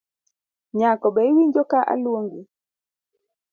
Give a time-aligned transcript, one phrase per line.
[0.77, 2.41] Nyako be iwinjo ka aluongi.